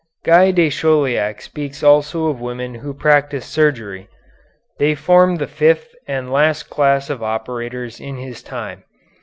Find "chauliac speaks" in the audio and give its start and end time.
0.71-1.83